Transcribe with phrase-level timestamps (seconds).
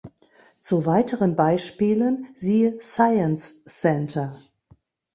[0.59, 4.35] Zu weiteren Beispielen siehe Science Center.